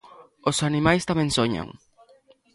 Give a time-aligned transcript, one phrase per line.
[0.49, 1.67] Os animais tamén soñan.